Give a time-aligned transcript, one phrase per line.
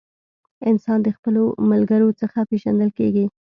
[0.69, 3.25] انسان د خپلو ملګرو څخه پیژندل کیږي.